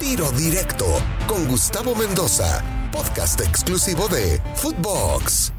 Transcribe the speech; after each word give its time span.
Tiro 0.00 0.30
Directo 0.32 0.86
con 1.26 1.46
Gustavo 1.46 1.94
Mendoza, 1.94 2.62
podcast 2.92 3.40
exclusivo 3.40 4.08
de 4.08 4.40
Footbox. 4.56 5.52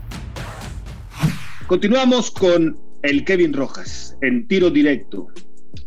Continuamos 1.67 2.31
con 2.31 2.77
el 3.03 3.23
Kevin 3.23 3.53
Rojas 3.53 4.17
en 4.21 4.47
Tiro 4.47 4.69
Directo. 4.69 5.27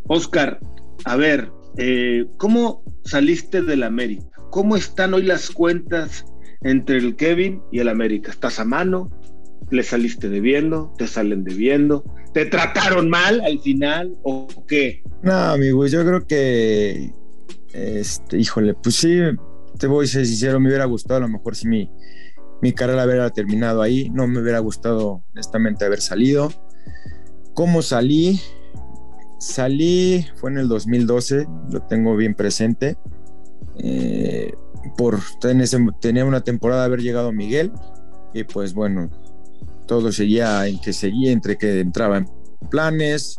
Oscar, 0.08 0.58
a 1.04 1.16
ver, 1.16 1.53
eh, 1.76 2.24
¿cómo 2.38 2.82
saliste 3.04 3.63
del 3.63 3.83
América? 3.83 4.26
¿Cómo 4.51 4.76
están 4.76 5.15
hoy 5.15 5.24
las 5.24 5.51
cuentas 5.51 6.24
entre 6.62 6.99
el 6.99 7.17
Kevin 7.17 7.62
y 7.71 7.80
el 7.80 7.88
América? 7.88 8.30
¿Estás 8.30 8.58
a 8.58 8.65
mano? 8.65 9.10
¿Le 9.71 9.83
saliste 9.83 10.28
debiendo? 10.28 10.92
¿Te 10.96 11.06
salen 11.06 11.44
debiendo? 11.44 12.03
¿Te 12.33 12.46
trataron 12.46 13.10
mal 13.10 13.40
al 13.42 13.60
final 13.60 14.17
o 14.22 14.49
qué? 14.67 15.03
No, 15.22 15.33
amigo, 15.35 15.87
yo 15.87 16.05
creo 16.05 16.27
que, 16.27 17.12
este, 17.73 18.38
híjole, 18.38 18.74
pues 18.74 18.96
sí, 18.96 19.20
te 19.78 19.86
voy 19.86 20.04
a 20.04 20.09
ser 20.09 20.26
sincero, 20.26 20.60
me 20.60 20.68
hubiera 20.68 20.84
gustado 20.86 21.18
a 21.18 21.20
lo 21.20 21.28
mejor 21.28 21.54
si 21.56 21.68
mi, 21.68 21.90
mi 22.60 22.72
carrera 22.72 23.04
hubiera 23.04 23.30
terminado 23.30 23.82
ahí, 23.82 24.10
no 24.10 24.26
me 24.26 24.40
hubiera 24.40 24.59
gustado 24.59 25.22
honestamente 25.32 25.84
haber 25.84 26.00
salido. 26.00 26.52
¿Cómo 27.54 27.82
salí? 27.82 28.40
Salí, 29.38 30.26
fue 30.36 30.50
en 30.50 30.59
el 30.59 30.68
2012, 30.68 31.46
lo 31.70 31.82
tengo 31.82 32.16
bien 32.16 32.34
presente. 32.34 32.96
Eh, 33.78 34.52
por 34.96 35.20
tenía 36.00 36.24
una 36.24 36.40
temporada 36.40 36.82
de 36.82 36.87
haber 36.87 37.00
llegado 37.00 37.32
Miguel 37.32 37.73
y 38.34 38.45
pues 38.45 38.74
bueno, 38.74 39.10
todo 39.87 40.10
seguía 40.10 40.66
en 40.66 40.80
que 40.80 40.92
seguía 40.92 41.30
entre 41.30 41.56
que 41.56 41.80
entraba 41.80 42.18
en 42.18 42.28
planes, 42.70 43.37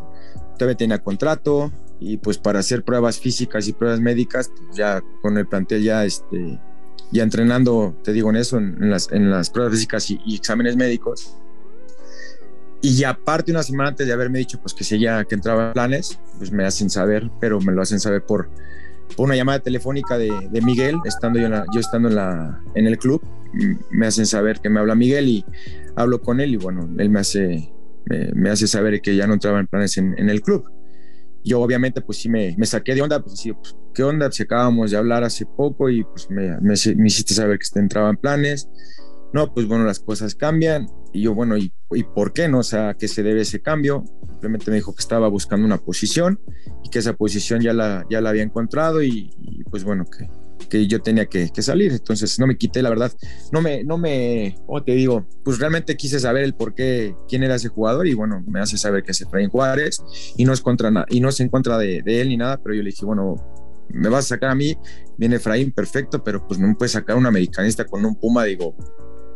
todavía 0.57 0.77
tenía 0.77 0.99
contrato 0.99 1.71
y 1.99 2.17
pues 2.17 2.37
para 2.37 2.59
hacer 2.59 2.83
pruebas 2.83 3.19
físicas 3.19 3.67
y 3.67 3.73
pruebas 3.73 3.99
médicas, 3.99 4.51
pues 4.55 4.77
ya 4.77 5.01
con 5.21 5.37
el 5.37 5.47
plantel 5.47 5.83
ya 5.83 6.05
este 6.05 6.59
ya 7.11 7.23
entrenando, 7.23 7.95
te 8.03 8.13
digo 8.13 8.29
en 8.29 8.35
eso, 8.35 8.57
en, 8.57 8.89
las, 8.89 9.11
en 9.11 9.31
las 9.31 9.49
pruebas 9.49 9.73
físicas 9.73 10.11
y, 10.11 10.35
exámenes 10.35 10.75
médicos. 10.75 11.35
Y 12.81 12.95
ya 12.95 13.09
aparte 13.09 13.51
una 13.51 13.63
semana 13.63 13.89
antes 13.89 14.07
de 14.07 14.13
haberme 14.13 14.39
dicho 14.39 14.59
pues 14.61 14.73
que 14.73 14.83
seguía 14.83 15.25
que 15.25 15.35
entraba 15.35 15.67
en 15.67 15.73
planes, 15.73 16.19
pues 16.37 16.51
me 16.51 16.65
hacen 16.65 16.89
saber, 16.89 17.29
pero 17.41 17.59
me 17.59 17.73
lo 17.73 17.81
hacen 17.81 17.99
saber 17.99 18.23
por, 18.23 18.49
por 19.17 19.25
una 19.25 19.35
llamada 19.35 19.59
telefónica 19.59 20.17
de, 20.17 20.31
de 20.49 20.61
Miguel, 20.61 20.97
estando 21.03 21.39
yo, 21.39 21.49
yo 21.49 21.79
estando 21.79 22.09
en, 22.09 22.15
la, 22.15 22.61
en 22.75 22.87
el 22.87 22.97
club, 22.97 23.21
me 23.89 24.07
hacen 24.07 24.25
saber 24.25 24.59
que 24.59 24.69
me 24.69 24.79
habla 24.79 24.95
Miguel 24.95 25.27
y 25.27 25.45
hablo 25.95 26.21
con 26.21 26.39
él 26.39 26.53
y 26.53 26.57
bueno, 26.57 26.87
él 26.97 27.09
me 27.09 27.19
hace, 27.19 27.73
me, 28.05 28.49
hace 28.49 28.67
saber 28.67 29.01
que 29.01 29.15
ya 29.15 29.27
no 29.27 29.33
entraba 29.33 29.59
en 29.59 29.67
planes 29.67 29.97
en, 29.97 30.17
en, 30.17 30.29
el 30.29 30.41
club. 30.41 30.63
Yo 31.49 31.61
obviamente 31.61 32.01
pues 32.01 32.19
sí 32.19 32.29
me, 32.29 32.55
saqué 32.63 32.93
de 32.93 33.01
onda, 33.01 33.19
pues 33.21 33.39
sí, 33.39 33.51
pues, 33.53 33.75
¿qué 33.95 34.03
onda? 34.03 34.31
Si 34.31 34.43
acabamos 34.43 34.91
de 34.91 34.97
hablar 34.97 35.23
hace 35.23 35.47
poco 35.47 35.89
y 35.89 36.03
pues 36.03 36.29
me, 36.29 36.51
me, 36.61 36.75
me 36.95 37.07
hiciste 37.07 37.33
saber 37.33 37.57
que 37.57 37.79
entraba 37.79 38.11
en 38.11 38.17
planes. 38.17 38.69
No, 39.33 39.51
pues 39.51 39.67
bueno, 39.67 39.83
las 39.83 39.99
cosas 39.99 40.35
cambian 40.35 40.87
y 41.11 41.23
yo, 41.23 41.33
bueno, 41.33 41.57
¿y, 41.57 41.73
¿y 41.91 42.03
por 42.03 42.33
qué 42.33 42.47
no? 42.47 42.59
O 42.59 42.63
sea, 42.63 42.89
¿a 42.89 42.93
qué 42.93 43.07
se 43.07 43.23
debe 43.23 43.41
ese 43.41 43.61
cambio? 43.61 44.03
Simplemente 44.27 44.69
me 44.69 44.77
dijo 44.77 44.93
que 44.93 45.01
estaba 45.01 45.27
buscando 45.27 45.65
una 45.65 45.77
posición 45.77 46.39
y 46.83 46.89
que 46.89 46.99
esa 46.99 47.13
posición 47.13 47.61
ya 47.61 47.73
la, 47.73 48.05
ya 48.11 48.21
la 48.21 48.29
había 48.29 48.43
encontrado 48.43 49.01
y, 49.01 49.31
y 49.39 49.63
pues 49.63 49.83
bueno, 49.83 50.05
que, 50.05 50.27
que 50.67 50.87
yo 50.87 51.01
tenía 51.01 51.25
que, 51.25 51.49
salir. 51.61 51.91
Entonces 51.91 52.39
no 52.39 52.47
me 52.47 52.57
quité, 52.57 52.81
la 52.81 52.89
verdad. 52.89 53.11
No 53.51 53.61
me, 53.61 53.83
no 53.83 53.97
me, 53.97 54.55
o 54.67 54.83
te 54.83 54.93
digo, 54.93 55.27
pues 55.43 55.59
realmente 55.59 55.95
quise 55.95 56.19
saber 56.19 56.43
el 56.43 56.53
por 56.53 56.73
qué, 56.73 57.15
quién 57.27 57.43
era 57.43 57.55
ese 57.55 57.69
jugador 57.69 58.07
y 58.07 58.13
bueno, 58.13 58.43
me 58.47 58.59
hace 58.59 58.77
saber 58.77 59.03
que 59.03 59.11
es 59.11 59.21
Efraín 59.21 59.49
Juárez 59.49 60.01
y 60.37 60.45
no 60.45 60.53
es 60.53 60.61
contra 60.61 60.89
y 61.09 61.19
no 61.19 61.29
es 61.29 61.39
en 61.39 61.49
contra 61.49 61.77
de, 61.77 62.01
él 62.05 62.29
ni 62.29 62.37
nada, 62.37 62.59
pero 62.61 62.75
yo 62.75 62.83
le 62.83 62.89
dije, 62.89 63.05
bueno, 63.05 63.35
me 63.89 64.09
vas 64.09 64.25
a 64.25 64.27
sacar 64.29 64.51
a 64.51 64.55
mí, 64.55 64.77
viene 65.17 65.37
Efraín, 65.37 65.71
perfecto, 65.71 66.23
pero 66.23 66.45
pues 66.47 66.59
no 66.59 66.67
me 66.67 66.75
puedes 66.75 66.91
sacar 66.91 67.15
un 67.15 67.25
americanista 67.25 67.85
con 67.85 68.05
un 68.05 68.15
Puma, 68.15 68.43
digo, 68.45 68.75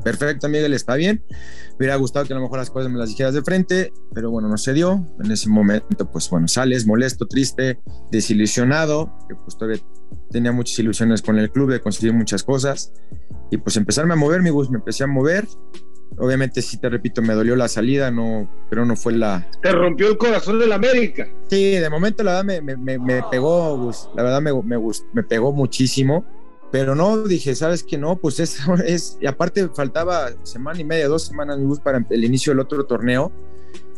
perfecto, 0.04 0.50
Miguel, 0.50 0.74
está 0.74 0.96
bien. 0.96 1.24
Me 1.30 1.78
hubiera 1.78 1.96
gustado 1.96 2.26
que 2.26 2.34
a 2.34 2.36
lo 2.36 2.42
mejor 2.44 2.60
las 2.60 2.70
cosas 2.70 2.92
me 2.92 3.00
las 3.00 3.10
dijeras 3.10 3.34
de 3.34 3.42
frente, 3.42 3.94
pero 4.14 4.30
bueno, 4.30 4.48
no 4.48 4.58
se 4.58 4.74
dio. 4.74 5.06
En 5.24 5.32
ese 5.32 5.50
momento, 5.50 6.12
pues 6.12 6.30
bueno, 6.30 6.48
sales 6.48 6.86
molesto, 6.86 7.28
triste, 7.28 7.80
desilusionado, 8.12 9.12
que 9.28 9.36
pues 9.36 9.58
todavía 9.58 9.82
tenía 10.30 10.52
muchas 10.52 10.78
ilusiones 10.80 11.22
con 11.22 11.38
el 11.40 11.52
club 11.52 11.72
de 11.72 11.82
conseguir 11.82 12.14
muchas 12.14 12.44
cosas. 12.44 12.94
Y 13.52 13.58
pues 13.58 13.78
empezarme 13.78 14.14
a 14.14 14.18
mover, 14.18 14.42
mi 14.42 14.50
bus, 14.50 14.70
me 14.70 14.78
empecé 14.78 15.04
a 15.04 15.08
mover. 15.08 15.48
Obviamente, 16.18 16.62
sí 16.62 16.78
te 16.78 16.90
repito, 16.90 17.22
me 17.24 17.34
dolió 17.34 17.56
la 17.56 17.68
salida, 17.68 18.12
no, 18.12 18.50
pero 18.70 18.86
no 18.86 18.96
fue 18.96 19.14
la. 19.14 19.50
Te 19.62 19.72
rompió 19.72 20.10
el 20.10 20.18
corazón 20.18 20.60
del 20.60 20.72
América. 20.72 21.28
Sí, 21.50 21.72
de 21.72 21.90
momento 21.90 22.24
la 22.24 22.44
verdad 22.44 22.62
me, 22.62 22.76
me, 22.76 23.00
me, 23.00 23.24
pegó, 23.32 23.78
Gus. 23.78 24.10
La 24.16 24.22
verdad 24.22 24.42
me, 24.42 24.54
me, 24.54 24.78
me 25.14 25.24
pegó 25.24 25.52
muchísimo 25.52 26.24
pero 26.74 26.96
no, 26.96 27.20
dije, 27.20 27.54
¿sabes 27.54 27.84
qué? 27.84 28.00
No, 28.00 28.16
pues 28.16 28.40
es, 28.40 28.58
es, 28.88 29.20
y 29.22 29.28
aparte 29.28 29.70
faltaba 29.70 30.32
semana 30.42 30.82
y 30.82 30.84
media, 30.84 31.08
dos 31.08 31.22
semanas 31.22 31.60
mi 31.60 31.78
para 31.78 32.04
el 32.10 32.24
inicio 32.24 32.52
del 32.52 32.62
otro 32.62 32.84
torneo, 32.88 33.32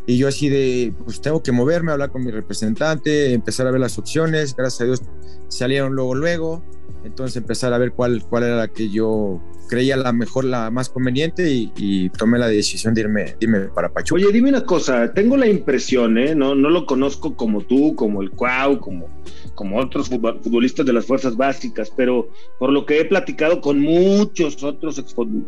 y 0.05 0.17
yo 0.17 0.27
así 0.27 0.49
de, 0.49 0.93
pues 1.05 1.21
tengo 1.21 1.41
que 1.41 1.53
moverme, 1.53 1.93
hablar 1.93 2.11
con 2.11 2.25
mi 2.25 2.31
representante, 2.31 3.31
empezar 3.31 3.65
a 3.65 3.71
ver 3.71 3.79
las 3.79 3.97
opciones, 3.97 4.53
gracias 4.53 4.81
a 4.81 4.83
Dios 4.83 5.01
salieron 5.47 5.95
luego, 5.95 6.15
luego, 6.15 6.63
entonces 7.05 7.37
empezar 7.37 7.71
a 7.71 7.77
ver 7.77 7.93
cuál, 7.93 8.21
cuál 8.27 8.43
era 8.43 8.57
la 8.57 8.67
que 8.67 8.89
yo 8.89 9.39
creía 9.67 9.97
la 9.97 10.13
mejor, 10.13 10.45
la 10.45 10.69
más 10.71 10.89
conveniente 10.89 11.49
y, 11.51 12.09
tomé 12.09 12.39
la 12.39 12.47
decisión 12.47 12.93
de 12.93 13.01
irme, 13.01 13.35
de 13.39 13.69
para 13.73 13.89
Pachuca. 13.89 14.21
Oye, 14.21 14.31
dime 14.31 14.49
una 14.49 14.63
cosa, 14.63 15.13
tengo 15.13 15.37
la 15.37 15.47
impresión, 15.47 16.17
¿eh? 16.17 16.35
no, 16.35 16.55
no 16.55 16.69
lo 16.69 16.85
conozco 16.85 17.35
como 17.35 17.61
tú, 17.61 17.95
como 17.95 18.21
el 18.21 18.31
Cuau, 18.31 18.79
como, 18.79 19.09
como 19.53 19.79
otros 19.79 20.09
futbolistas 20.09 20.85
de 20.85 20.93
las 20.93 21.05
fuerzas 21.05 21.35
básicas, 21.35 21.91
pero 21.95 22.29
por 22.59 22.71
lo 22.71 22.85
que 22.85 22.99
he 22.99 23.05
platicado 23.05 23.61
con 23.61 23.79
muchos 23.79 24.63
otros 24.63 24.97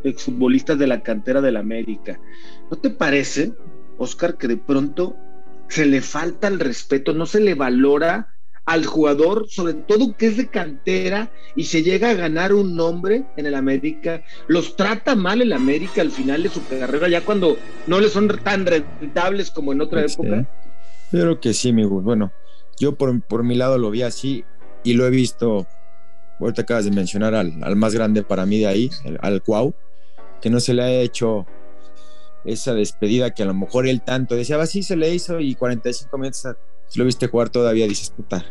exfutbolistas 0.04 0.78
de 0.78 0.88
la 0.88 1.02
cantera 1.02 1.42
del 1.42 1.58
América, 1.58 2.20
¿no 2.70 2.78
te 2.78 2.90
parece, 2.90 3.54
Oscar, 3.98 4.38
que 4.38 4.48
de 4.48 4.58
pronto 4.58 5.16
se 5.70 5.86
le 5.86 6.02
falta 6.02 6.48
el 6.48 6.60
respeto, 6.60 7.14
no 7.14 7.26
se 7.26 7.40
le 7.40 7.56
valora 7.56 8.37
al 8.68 8.86
jugador, 8.86 9.48
sobre 9.50 9.74
todo 9.74 10.14
que 10.18 10.28
es 10.28 10.36
de 10.36 10.48
cantera 10.48 11.32
y 11.56 11.64
se 11.64 11.84
llega 11.84 12.10
a 12.10 12.14
ganar 12.14 12.54
un 12.54 12.76
nombre 12.76 13.24
en 13.38 13.46
el 13.46 13.56
América, 13.56 14.24
los 14.48 14.76
trata 14.76 15.16
mal 15.16 15.42
el 15.42 15.54
América 15.54 16.02
al 16.02 16.12
final 16.12 16.44
de 16.44 16.50
su 16.50 16.62
carrera, 16.68 17.08
ya 17.08 17.24
cuando 17.24 17.58
no 17.88 18.02
le 18.02 18.10
son 18.10 18.28
tan 18.44 18.66
rentables 18.66 19.52
como 19.52 19.72
en 19.72 19.80
otra 19.80 20.02
época. 20.02 20.46
Yo 21.14 21.22
creo 21.22 21.40
que 21.40 21.54
sí, 21.54 21.72
mi 21.72 21.86
Bueno, 21.86 22.34
yo 22.78 22.96
por, 22.96 23.22
por, 23.22 23.46
mi 23.46 23.56
lado 23.56 23.78
lo 23.78 23.90
vi 23.90 24.02
así 24.02 24.44
y 24.84 24.96
lo 24.96 25.08
he 25.08 25.12
visto, 25.12 25.66
ahorita 26.42 26.64
acabas 26.64 26.84
de 26.84 26.92
mencionar 26.92 27.36
al, 27.36 27.64
al 27.64 27.78
más 27.78 27.96
grande 27.96 28.22
para 28.22 28.46
mí 28.46 28.60
de 28.60 28.68
ahí, 28.68 28.90
al 29.22 29.42
Cuau, 29.44 29.74
que 30.42 30.50
no 30.50 30.60
se 30.60 30.74
le 30.74 30.84
ha 30.84 30.92
hecho 30.92 31.46
esa 32.44 32.74
despedida 32.74 33.34
que 33.34 33.44
a 33.44 33.46
lo 33.46 33.54
mejor 33.54 33.88
él 33.88 34.02
tanto 34.02 34.36
decía, 34.36 34.62
así 34.62 34.84
se 34.84 34.98
le 34.98 35.14
hizo 35.16 35.40
y 35.40 35.56
45 35.56 36.18
minutos 36.18 36.58
si 36.88 37.00
lo 37.00 37.06
viste 37.06 37.28
jugar 37.28 37.50
todavía, 37.50 37.88
dices, 37.88 38.12
puta, 38.12 38.46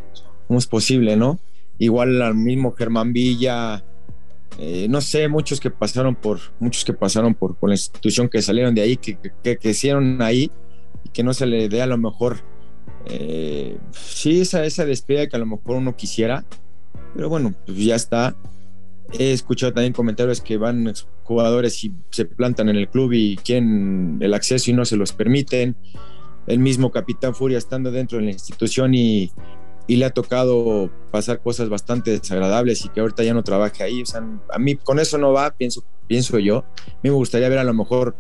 ¿cómo 0.46 0.58
es 0.58 0.66
posible, 0.66 1.16
no? 1.16 1.38
Igual 1.78 2.22
al 2.22 2.34
mismo 2.34 2.72
Germán 2.72 3.12
Villa, 3.12 3.84
eh, 4.58 4.86
no 4.88 5.00
sé, 5.00 5.28
muchos 5.28 5.60
que 5.60 5.70
pasaron 5.70 6.14
por, 6.14 6.40
muchos 6.60 6.84
que 6.84 6.92
pasaron 6.92 7.34
por, 7.34 7.56
por 7.56 7.68
la 7.68 7.74
institución 7.74 8.28
que 8.28 8.40
salieron 8.40 8.74
de 8.74 8.82
ahí, 8.82 8.96
que, 8.96 9.18
que, 9.42 9.56
que, 9.58 9.70
hicieron 9.70 10.22
ahí 10.22 10.50
y 11.04 11.08
que 11.10 11.22
no 11.22 11.34
se 11.34 11.46
le 11.46 11.68
dé 11.68 11.82
a 11.82 11.86
lo 11.86 11.98
mejor, 11.98 12.38
eh, 13.06 13.78
sí, 13.92 14.40
esa, 14.40 14.64
esa 14.64 14.84
despedida 14.86 15.26
que 15.26 15.36
a 15.36 15.38
lo 15.38 15.46
mejor 15.46 15.76
uno 15.76 15.94
quisiera, 15.96 16.44
pero 17.14 17.28
bueno, 17.28 17.54
pues 17.64 17.78
ya 17.78 17.96
está. 17.96 18.36
He 19.18 19.32
escuchado 19.32 19.72
también 19.72 19.92
comentarios 19.92 20.40
que 20.40 20.56
van 20.56 20.92
jugadores 21.22 21.84
y 21.84 21.92
se 22.10 22.24
plantan 22.24 22.68
en 22.68 22.76
el 22.76 22.88
club 22.88 23.12
y 23.12 23.36
quieren 23.36 24.18
el 24.20 24.34
acceso 24.34 24.70
y 24.70 24.74
no 24.74 24.84
se 24.84 24.96
los 24.96 25.12
permiten 25.12 25.76
el 26.46 26.58
mismo 26.58 26.90
Capitán 26.90 27.34
Furia 27.34 27.58
estando 27.58 27.90
dentro 27.90 28.18
de 28.18 28.24
la 28.24 28.30
institución 28.30 28.94
y, 28.94 29.32
y, 29.86 29.96
le 29.96 30.04
ha 30.04 30.10
tocado 30.10 30.90
pasar 31.10 31.40
cosas 31.40 31.68
bastante 31.68 32.10
desagradables 32.10 32.84
y 32.84 32.88
que 32.88 33.00
ahorita 33.00 33.24
ya 33.24 33.34
no 33.34 33.42
trabaje 33.42 33.82
ahí. 33.82 34.02
O 34.02 34.06
sea, 34.06 34.22
a 34.52 34.58
mí 34.58 34.76
con 34.76 34.98
eso 34.98 35.18
no 35.18 35.32
va, 35.32 35.50
pienso, 35.50 35.84
pienso 36.06 36.38
yo. 36.38 36.58
A 36.58 37.00
mí 37.02 37.10
me 37.10 37.16
gustaría 37.16 37.48
ver 37.48 37.58
a 37.58 37.64
lo 37.64 37.74
mejor, 37.74 38.16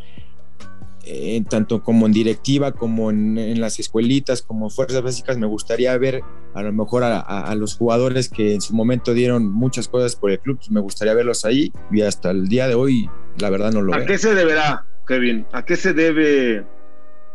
eh, 1.04 1.40
tanto 1.48 1.82
como 1.82 2.06
en 2.06 2.12
directiva, 2.12 2.72
como 2.72 3.10
en, 3.10 3.38
en, 3.38 3.60
las 3.60 3.78
escuelitas, 3.78 4.42
como 4.42 4.70
fuerzas 4.70 5.02
básicas, 5.02 5.38
me 5.38 5.46
gustaría 5.46 5.96
ver 5.98 6.22
a 6.54 6.62
lo 6.62 6.72
mejor 6.72 7.04
a, 7.04 7.20
a, 7.20 7.50
a, 7.50 7.54
los 7.54 7.76
jugadores 7.76 8.28
que 8.28 8.54
en 8.54 8.60
su 8.60 8.74
momento 8.74 9.14
dieron 9.14 9.46
muchas 9.52 9.86
cosas 9.86 10.16
por 10.16 10.32
el 10.32 10.40
club, 10.40 10.58
me 10.70 10.80
gustaría 10.80 11.14
verlos 11.14 11.44
ahí 11.44 11.72
y 11.92 12.00
hasta 12.00 12.30
el 12.30 12.48
día 12.48 12.66
de 12.66 12.74
hoy, 12.74 13.08
la 13.38 13.50
verdad 13.50 13.72
no 13.72 13.82
lo 13.82 13.94
¿A 13.94 13.98
veo. 13.98 14.06
qué 14.06 14.18
se 14.18 14.34
deberá, 14.34 14.84
Kevin? 15.06 15.46
¿A 15.52 15.64
qué 15.64 15.76
se 15.76 15.92
debe 15.92 16.64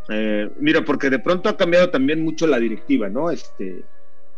eh, 0.10 0.50
mira, 0.60 0.84
porque 0.84 1.10
de 1.10 1.20
pronto 1.20 1.50
ha 1.50 1.58
cambiado 1.58 1.90
también 1.90 2.24
mucho 2.24 2.48
la 2.48 2.60
directiva, 2.60 3.10
¿no? 3.10 3.30
Este, 3.30 3.84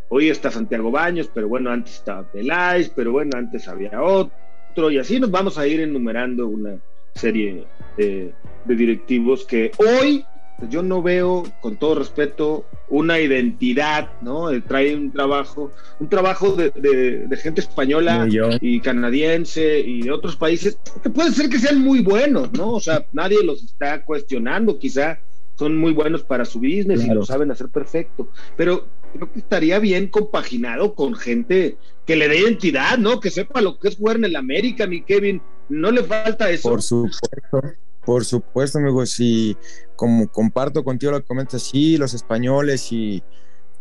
hoy 0.10 0.30
está 0.30 0.52
Santiago 0.52 0.92
Baños, 0.92 1.30
pero 1.34 1.48
bueno, 1.48 1.72
antes 1.72 1.96
estaba 1.96 2.24
Peláez, 2.24 2.92
pero 2.96 3.12
bueno, 3.12 3.38
antes 3.38 3.68
había 3.68 4.02
otro, 4.02 4.92
y 4.92 4.98
así 4.98 5.20
nos 5.20 5.32
vamos 5.32 5.58
a 5.58 5.68
ir 5.68 5.82
enumerando 5.82 6.48
una 6.48 6.78
serie 7.16 7.66
de, 7.98 8.34
de 8.66 8.76
directivos 8.76 9.46
que 9.46 9.72
hoy 9.78 10.26
yo 10.70 10.84
no 10.84 11.02
veo, 11.02 11.44
con 11.62 11.78
todo 11.78 11.96
respeto, 11.96 12.66
una 12.90 13.20
identidad, 13.20 14.10
¿no? 14.22 14.50
Trae 14.62 14.96
un 14.96 15.12
trabajo, 15.12 15.72
un 16.00 16.10
trabajo 16.10 16.56
de, 16.56 17.28
gente 17.42 17.62
española 17.62 18.28
y 18.62 18.80
canadiense 18.80 19.80
y 19.80 20.04
de 20.04 20.12
otros 20.12 20.36
países, 20.36 20.78
que 21.02 21.10
puede 21.10 21.32
ser 21.32 21.50
que 21.50 21.60
sean 21.60 21.80
muy 21.80 22.02
buenos, 22.02 22.52
¿no? 22.54 22.72
O 22.74 22.80
sea, 22.80 23.06
nadie 23.14 23.44
los 23.44 23.64
está 23.64 24.04
cuestionando, 24.04 24.78
quizá 24.78 25.20
son 25.56 25.78
muy 25.78 25.94
buenos 25.94 26.24
para 26.24 26.46
su 26.46 26.60
business 26.60 27.04
y 27.04 27.08
lo 27.08 27.26
saben 27.26 27.52
hacer 27.52 27.70
perfecto, 27.70 28.30
pero 28.58 28.88
creo 29.14 29.32
que 29.32 29.40
estaría 29.40 29.80
bien 29.80 30.08
compaginado 30.08 30.96
con 30.96 31.16
gente 31.16 31.78
que 32.06 32.16
le 32.16 32.28
dé 32.28 32.40
identidad, 32.40 32.98
¿no? 32.98 33.20
Que 33.20 33.30
sepa 33.30 33.62
lo 33.62 33.80
que 33.80 33.90
es 33.90 33.98
jugar 33.98 34.18
en 34.18 34.26
el 34.26 34.36
América, 34.36 34.88
mi 34.88 35.04
Kevin, 35.04 35.42
no 35.70 35.92
le 35.92 36.04
falta 36.04 36.50
eso. 36.50 36.70
Por 36.70 36.82
supuesto. 36.82 37.62
Por 38.06 38.26
supuesto, 38.26 38.80
amigo, 38.80 39.06
si 39.06 39.56
como 39.96 40.28
comparto 40.28 40.84
contigo 40.84 41.14
lo 41.14 41.22
que 41.22 41.28
comentas, 41.28 41.64
sí, 41.64 41.98
los 41.98 42.14
españoles 42.14 42.92
y 42.92 43.24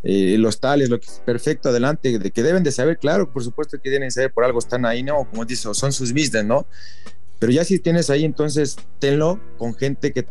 eh, 0.04 0.36
los 0.38 0.60
tales, 0.60 0.88
lo 0.88 1.00
que 1.00 1.06
es 1.06 1.22
perfecto, 1.24 1.70
adelante, 1.70 2.18
de 2.18 2.30
que 2.30 2.42
deben 2.42 2.62
de 2.62 2.70
saber, 2.70 2.98
claro, 2.98 3.32
por 3.32 3.42
supuesto 3.42 3.80
que 3.80 3.90
deben 3.90 4.06
de 4.06 4.12
saber, 4.12 4.32
por 4.32 4.44
algo 4.44 4.60
están 4.60 4.86
ahí, 4.86 5.02
¿no? 5.02 5.24
Como 5.28 5.44
dices, 5.44 5.76
son 5.76 5.92
sus 5.92 6.12
business, 6.12 6.44
¿no? 6.44 6.66
Pero 7.40 7.52
ya 7.52 7.64
si 7.64 7.80
tienes 7.80 8.10
ahí, 8.10 8.24
entonces 8.24 8.76
tenlo 9.00 9.40
con 9.58 9.74
gente 9.74 10.12
que, 10.12 10.26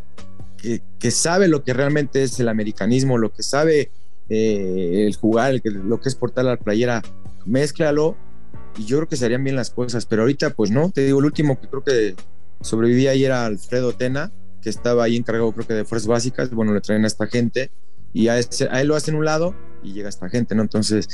que, 0.62 1.12
sabe 1.12 1.48
lo 1.48 1.64
que 1.64 1.74
realmente 1.74 2.24
es 2.24 2.40
el 2.40 2.48
americanismo, 2.48 3.18
lo 3.18 3.34
que 3.34 3.44
sabe 3.44 3.90
eh, 4.30 5.06
el 5.08 5.16
jugar, 5.16 5.60
lo 5.64 6.00
que 6.00 6.10
es 6.10 6.16
portar 6.16 6.46
la 6.46 6.58
playera, 6.58 7.02
mézclalo 7.46 8.16
y 8.78 8.86
yo 8.86 8.98
creo 8.98 9.10
que 9.10 9.18
se 9.18 9.26
harían 9.26 9.44
bien 9.44 9.56
las 9.56 9.70
cosas, 9.70 10.06
pero 10.06 10.22
ahorita 10.22 10.52
pues 10.52 10.72
no, 10.72 10.92
te 10.92 11.02
digo, 11.02 11.20
el 11.20 11.26
último 11.26 11.60
que 11.60 11.68
creo 11.68 11.84
que 11.84 12.16
sobrevivía 12.62 13.12
ahí 13.12 13.26
era 13.26 13.46
Alfredo 13.46 13.94
Tena, 13.94 14.32
que 14.62 14.70
estaba 14.70 15.04
ahí 15.04 15.18
encargado 15.18 15.52
creo 15.52 15.68
que 15.68 15.74
de 15.74 15.86
fuerzas 15.86 16.08
básicas, 16.08 16.52
bueno, 16.52 16.74
le 16.74 16.82
traen 16.82 17.04
a 17.04 17.08
esta 17.08 17.28
gente 17.28 17.72
y 18.14 18.28
a, 18.28 18.40
él 18.40 18.88
lo 18.88 18.96
hacen 18.96 19.16
un 19.16 19.26
lado 19.26 19.56
y 19.84 19.94
llega 19.94 20.10
esta 20.10 20.30
gente, 20.30 20.54
¿no? 20.54 20.62
Entonces, 20.62 21.08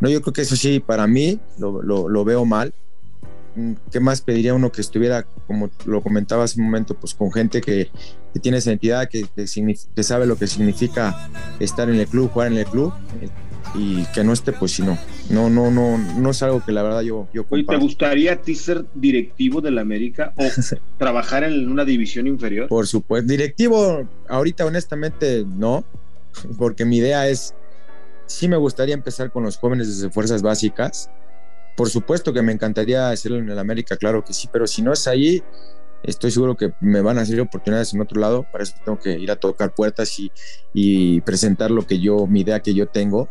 no, 0.00 0.08
yo 0.08 0.22
creo 0.22 0.32
que 0.32 0.42
eso 0.42 0.56
sí, 0.56 0.80
para 0.80 1.06
mí 1.06 1.40
lo, 1.58 2.24
veo 2.24 2.44
mal. 2.44 2.72
¿Qué 3.90 4.00
más 4.00 4.20
pediría 4.20 4.54
uno 4.54 4.70
que 4.72 4.80
estuviera, 4.80 5.24
como 5.46 5.70
lo 5.86 6.02
comentaba 6.02 6.44
hace 6.44 6.60
un 6.60 6.66
momento, 6.66 6.94
pues 6.94 7.14
con 7.14 7.32
gente 7.32 7.60
que, 7.60 7.90
que 8.32 8.40
tiene 8.40 8.58
esa 8.58 8.72
entidad, 8.72 9.08
que, 9.08 9.26
que, 9.34 9.46
que, 9.94 10.02
sabe 10.02 10.26
lo 10.26 10.36
que 10.36 10.46
significa 10.46 11.28
estar 11.58 11.88
en 11.88 11.96
el 11.96 12.06
club, 12.06 12.30
jugar 12.30 12.52
en 12.52 12.58
el 12.58 12.66
club? 12.66 12.92
y 13.74 14.04
que 14.06 14.24
no 14.24 14.32
esté, 14.32 14.52
pues 14.52 14.72
si 14.72 14.82
no. 14.82 14.98
No, 15.28 15.48
no, 15.48 15.70
no, 15.70 15.98
no 15.98 16.30
es 16.30 16.42
algo 16.42 16.64
que 16.64 16.72
la 16.72 16.82
verdad 16.82 17.02
yo, 17.02 17.28
yo 17.32 17.44
¿te 17.44 17.76
gustaría 17.76 18.32
a 18.32 18.36
ti 18.36 18.54
ser 18.54 18.84
directivo 18.94 19.60
del 19.60 19.78
América 19.78 20.32
o 20.36 20.44
trabajar 20.98 21.44
en 21.44 21.70
una 21.70 21.84
división 21.84 22.26
inferior? 22.26 22.68
Por 22.68 22.86
supuesto. 22.86 23.30
Directivo, 23.30 24.08
ahorita 24.28 24.66
honestamente 24.66 25.44
no, 25.46 25.84
porque 26.58 26.84
mi 26.84 26.98
idea 26.98 27.28
es, 27.28 27.54
sí 28.26 28.48
me 28.48 28.56
gustaría 28.56 28.94
empezar 28.94 29.30
con 29.30 29.44
los 29.44 29.56
jóvenes 29.56 29.88
desde 29.88 30.10
fuerzas 30.10 30.42
básicas. 30.42 31.10
Por 31.76 31.88
supuesto 31.88 32.32
que 32.32 32.42
me 32.42 32.52
encantaría 32.52 33.10
hacerlo 33.10 33.38
en 33.38 33.48
el 33.48 33.58
América, 33.58 33.96
claro 33.96 34.24
que 34.24 34.32
sí, 34.32 34.48
pero 34.52 34.66
si 34.66 34.82
no 34.82 34.92
es 34.92 35.06
ahí, 35.06 35.42
estoy 36.02 36.30
seguro 36.30 36.56
que 36.56 36.72
me 36.80 37.00
van 37.00 37.18
a 37.18 37.24
salir 37.24 37.40
oportunidades 37.40 37.94
en 37.94 38.00
otro 38.00 38.20
lado, 38.20 38.46
para 38.50 38.64
eso 38.64 38.74
tengo 38.84 38.98
que 38.98 39.18
ir 39.18 39.30
a 39.30 39.36
tocar 39.36 39.74
puertas 39.74 40.14
y, 40.72 41.20
presentar 41.22 41.70
lo 41.70 41.86
que 41.86 41.98
yo, 41.98 42.26
mi 42.26 42.40
idea 42.40 42.60
que 42.60 42.74
yo 42.74 42.86
tengo, 42.86 43.28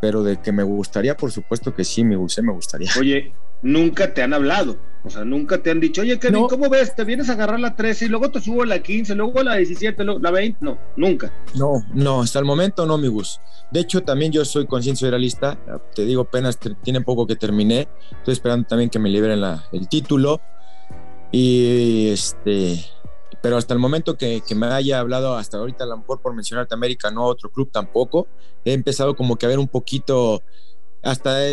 pero 0.00 0.22
de 0.22 0.40
que 0.40 0.52
me 0.52 0.62
gustaría, 0.62 1.16
por 1.16 1.32
supuesto 1.32 1.74
que 1.74 1.84
sí, 1.84 2.04
me, 2.04 2.16
me 2.16 2.52
gustaría. 2.52 2.90
Oye, 2.98 3.34
nunca 3.62 4.12
te 4.14 4.22
han 4.22 4.34
hablado, 4.34 4.78
o 5.04 5.10
sea, 5.10 5.24
nunca 5.24 5.62
te 5.62 5.70
han 5.70 5.80
dicho, 5.80 6.02
oye, 6.02 6.18
Kevin, 6.18 6.48
¿cómo 6.48 6.68
ves? 6.68 6.94
Te 6.94 7.04
vienes 7.04 7.28
a 7.28 7.34
agarrar 7.34 7.60
la 7.60 7.76
13 7.76 8.06
y 8.06 8.08
luego 8.08 8.30
te 8.30 8.40
subo 8.40 8.64
la 8.64 8.82
15, 8.82 9.14
luego 9.14 9.42
la 9.42 9.56
17, 9.56 10.04
la 10.04 10.30
20, 10.30 10.58
no, 10.62 10.78
nunca. 10.96 11.32
No, 11.54 11.84
no, 11.94 12.22
hasta 12.22 12.38
el 12.38 12.44
momento 12.44 12.86
no, 12.86 12.98
mi 12.98 13.08
Gus. 13.08 13.40
De 13.70 13.80
hecho, 13.80 14.02
también 14.02 14.32
yo 14.32 14.44
soy 14.44 14.66
conciencia 14.66 15.08
realista, 15.10 15.58
te 15.94 16.04
digo, 16.04 16.22
apenas 16.22 16.58
tiene 16.82 17.00
poco 17.00 17.26
que 17.26 17.36
terminé, 17.36 17.88
estoy 18.18 18.32
esperando 18.32 18.66
también 18.66 18.90
que 18.90 18.98
me 18.98 19.08
liberen 19.08 19.40
la, 19.40 19.64
el 19.72 19.88
título 19.88 20.40
y 21.32 22.08
este, 22.08 22.84
pero 23.42 23.56
hasta 23.56 23.74
el 23.74 23.80
momento 23.80 24.16
que, 24.16 24.42
me 24.56 24.66
haya 24.66 24.98
hablado, 24.98 25.36
hasta 25.36 25.58
ahorita 25.58 25.84
a 25.84 25.86
lo 25.86 25.98
mejor 25.98 26.20
por 26.20 26.34
mencionarte 26.34 26.74
América, 26.74 27.10
no 27.12 27.24
otro 27.24 27.50
club 27.50 27.70
tampoco, 27.70 28.26
he 28.64 28.72
empezado 28.72 29.14
como 29.14 29.36
que 29.36 29.46
a 29.46 29.48
ver 29.48 29.60
un 29.60 29.68
poquito, 29.68 30.42
hasta 31.02 31.46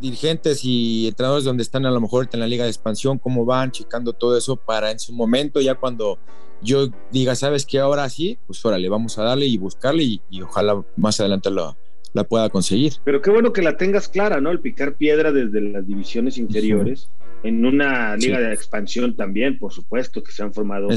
dirigentes 0.00 0.60
y 0.64 1.08
entrenadores 1.08 1.44
donde 1.44 1.62
están 1.62 1.86
a 1.86 1.90
lo 1.90 2.00
mejor 2.00 2.28
en 2.32 2.40
la 2.40 2.46
liga 2.46 2.64
de 2.64 2.70
expansión, 2.70 3.18
cómo 3.18 3.44
van, 3.44 3.70
checando 3.70 4.12
todo 4.12 4.36
eso 4.36 4.56
para 4.56 4.90
en 4.90 4.98
su 4.98 5.12
momento, 5.12 5.60
ya 5.60 5.74
cuando 5.74 6.18
yo 6.62 6.88
diga, 7.10 7.34
sabes 7.34 7.66
que 7.66 7.78
ahora 7.78 8.08
sí, 8.08 8.38
pues 8.46 8.64
órale, 8.64 8.88
vamos 8.88 9.18
a 9.18 9.24
darle 9.24 9.46
y 9.46 9.58
buscarle 9.58 10.02
y, 10.02 10.22
y 10.30 10.42
ojalá 10.42 10.82
más 10.96 11.20
adelante 11.20 11.50
lo, 11.50 11.76
la 12.14 12.24
pueda 12.24 12.48
conseguir. 12.48 12.94
Pero 13.04 13.20
qué 13.20 13.30
bueno 13.30 13.52
que 13.52 13.60
la 13.60 13.76
tengas 13.76 14.08
clara, 14.08 14.40
¿no? 14.40 14.50
El 14.50 14.60
picar 14.60 14.94
piedra 14.94 15.32
desde 15.32 15.60
las 15.60 15.86
divisiones 15.86 16.38
inferiores. 16.38 17.10
En 17.44 17.64
una 17.64 18.16
liga 18.16 18.40
de 18.40 18.52
expansión 18.52 19.14
también, 19.14 19.58
por 19.58 19.72
supuesto, 19.72 20.22
que 20.22 20.32
se 20.32 20.42
han 20.42 20.54
formado 20.54 20.88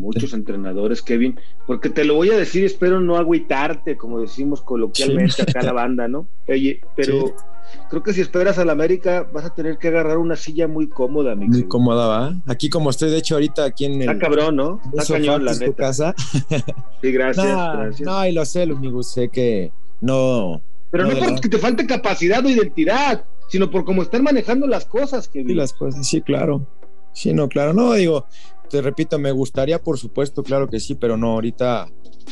muchos 0.00 0.32
entrenadores, 0.32 1.00
Kevin, 1.00 1.38
porque 1.66 1.90
te 1.90 2.04
lo 2.04 2.14
voy 2.14 2.30
a 2.30 2.36
decir, 2.36 2.64
espero 2.64 3.00
no 3.00 3.16
agüitarte, 3.16 3.96
como 3.96 4.20
decimos 4.20 4.62
coloquialmente 4.62 5.42
acá 5.42 5.62
la 5.62 5.72
banda, 5.72 6.08
¿no? 6.08 6.26
Oye, 6.48 6.80
pero 6.96 7.34
creo 7.88 8.02
que 8.02 8.12
si 8.12 8.20
esperas 8.20 8.58
a 8.58 8.64
la 8.64 8.72
América 8.72 9.28
vas 9.32 9.44
a 9.44 9.54
tener 9.54 9.78
que 9.78 9.88
agarrar 9.88 10.18
una 10.18 10.36
silla 10.36 10.66
muy 10.66 10.88
cómoda, 10.88 11.34
mi 11.34 11.46
Muy 11.46 11.68
cómoda, 11.68 12.06
¿va? 12.06 12.42
Aquí 12.46 12.68
como 12.68 12.90
estoy, 12.90 13.10
de 13.10 13.18
hecho, 13.18 13.36
ahorita 13.36 13.64
aquí 13.64 13.84
en 13.84 14.02
el... 14.02 14.08
Está 14.08 14.18
cabrón, 14.18 14.56
¿no? 14.56 14.80
Está 14.96 15.14
cañón, 15.14 15.44
la 15.44 15.54
neta. 15.54 15.72
casa. 15.74 16.14
sí, 17.00 17.12
gracias, 17.12 17.46
gracias. 17.76 18.00
No, 18.00 18.26
y 18.26 18.32
lo 18.32 18.44
sé, 18.44 18.62
amigo, 18.64 19.02
sé 19.02 19.28
que 19.28 19.70
no. 20.00 20.60
Pero 20.90 21.06
no, 21.06 21.18
porque 21.18 21.48
te 21.48 21.58
falte 21.58 21.86
capacidad 21.86 22.44
o 22.44 22.48
identidad, 22.48 23.24
sino 23.48 23.70
por 23.70 23.84
cómo 23.84 24.02
están 24.02 24.22
manejando 24.22 24.66
las 24.66 24.84
cosas. 24.84 25.28
Que 25.28 25.44
sí, 25.44 25.54
las 25.54 25.72
cosas, 25.72 26.06
sí, 26.06 26.20
claro. 26.22 26.66
Sí, 27.16 27.32
no, 27.32 27.48
claro. 27.48 27.72
No, 27.72 27.94
digo, 27.94 28.26
te 28.68 28.82
repito, 28.82 29.18
me 29.18 29.32
gustaría, 29.32 29.82
por 29.82 29.98
supuesto, 29.98 30.42
claro 30.42 30.68
que 30.68 30.80
sí, 30.80 30.94
pero 30.94 31.16
no, 31.16 31.32
ahorita 31.32 31.88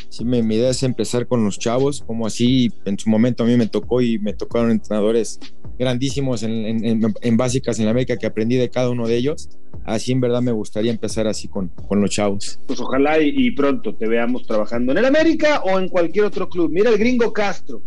sí 0.09 0.23
mi 0.25 0.37
idea 0.37 0.69
es 0.69 0.83
empezar 0.83 1.27
con 1.27 1.43
los 1.43 1.57
chavos, 1.57 2.03
como 2.05 2.27
así 2.27 2.71
en 2.85 2.99
su 2.99 3.09
momento 3.09 3.43
a 3.43 3.47
mí 3.47 3.57
me 3.57 3.65
tocó 3.65 4.01
y 4.01 4.19
me 4.19 4.33
tocaron 4.33 4.69
entrenadores 4.69 5.39
grandísimos 5.79 6.43
en, 6.43 7.37
básicas 7.37 7.79
en 7.79 7.85
la 7.85 7.91
América 7.91 8.15
que 8.15 8.27
aprendí 8.27 8.57
de 8.57 8.69
cada 8.69 8.91
uno 8.91 9.07
de 9.07 9.15
ellos. 9.17 9.49
Así 9.85 10.11
en 10.11 10.21
verdad 10.21 10.43
me 10.43 10.51
gustaría 10.51 10.91
empezar 10.91 11.25
así 11.25 11.47
con, 11.47 11.69
con 11.69 11.99
los 11.99 12.11
chavos. 12.11 12.59
Pues 12.67 12.79
ojalá 12.79 13.19
y, 13.19 13.49
pronto 13.51 13.95
te 13.95 14.07
veamos 14.07 14.45
trabajando 14.45 14.91
en 14.91 14.99
el 14.99 15.05
América 15.05 15.63
o 15.65 15.79
en 15.79 15.89
cualquier 15.89 16.25
otro 16.25 16.47
club. 16.47 16.69
Mira 16.71 16.91
el 16.91 16.99
gringo 16.99 17.33
Castro. 17.33 17.81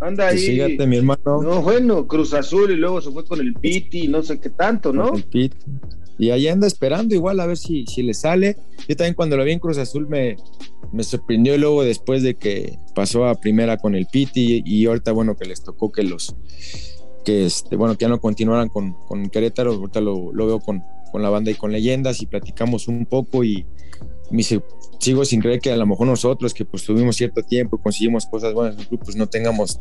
Anda 0.00 0.28
ahí. 0.28 0.38
Fíjate, 0.38 0.86
mi 0.86 0.96
hermano. 0.96 1.42
No, 1.42 1.60
bueno, 1.60 2.06
Cruz 2.06 2.32
Azul 2.32 2.70
y 2.70 2.76
luego 2.76 3.02
se 3.02 3.10
fue 3.10 3.26
con 3.26 3.40
el 3.40 3.52
Piti, 3.54 4.08
no 4.08 4.22
sé 4.22 4.40
qué 4.40 4.48
tanto, 4.48 4.92
¿no? 4.92 5.14
el 5.14 5.24
Piti. 5.24 5.56
Y 6.20 6.30
ahí 6.30 6.48
anda 6.48 6.66
esperando 6.66 7.14
igual 7.14 7.40
a 7.40 7.46
ver 7.46 7.56
si, 7.56 7.86
si 7.86 8.02
le 8.02 8.12
sale. 8.12 8.58
Yo 8.86 8.94
también 8.94 9.14
cuando 9.14 9.38
lo 9.38 9.44
vi 9.44 9.52
en 9.52 9.58
Cruz 9.58 9.78
Azul 9.78 10.06
me, 10.06 10.36
me 10.92 11.02
sorprendió 11.02 11.56
luego 11.56 11.82
después 11.82 12.22
de 12.22 12.34
que 12.34 12.78
pasó 12.94 13.24
a 13.24 13.36
primera 13.36 13.78
con 13.78 13.94
el 13.94 14.06
Piti 14.06 14.62
y 14.64 14.84
ahorita 14.84 15.12
bueno 15.12 15.34
que 15.36 15.46
les 15.46 15.62
tocó 15.62 15.90
que 15.90 16.02
los 16.02 16.36
que 17.24 17.46
este, 17.46 17.74
bueno 17.76 17.96
que 17.96 18.02
ya 18.02 18.08
no 18.08 18.20
continuaran 18.20 18.68
con, 18.68 18.92
con 19.06 19.30
Querétaro, 19.30 19.72
ahorita 19.72 20.02
lo, 20.02 20.30
lo 20.34 20.46
veo 20.46 20.60
con, 20.60 20.82
con, 21.10 21.22
la 21.22 21.30
banda 21.30 21.50
y 21.52 21.54
con 21.54 21.72
leyendas 21.72 22.20
y 22.20 22.26
platicamos 22.26 22.86
un 22.86 23.06
poco 23.06 23.42
y 23.42 23.64
me 24.30 24.42
sigo 24.42 25.24
sin 25.24 25.40
creer 25.40 25.60
que 25.60 25.72
a 25.72 25.76
lo 25.76 25.86
mejor 25.86 26.06
nosotros 26.06 26.52
que 26.52 26.66
pues 26.66 26.84
tuvimos 26.84 27.16
cierto 27.16 27.42
tiempo 27.42 27.76
y 27.76 27.82
conseguimos 27.82 28.26
cosas 28.26 28.52
buenas 28.52 28.76
en 28.78 28.98
pues 28.98 29.16
no 29.16 29.26
tengamos 29.26 29.80